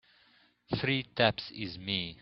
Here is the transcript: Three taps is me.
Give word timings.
Three 0.77 1.03
taps 1.03 1.51
is 1.51 1.77
me. 1.77 2.17